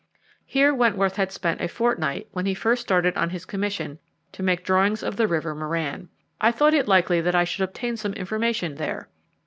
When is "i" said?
6.41-6.51, 7.35-7.43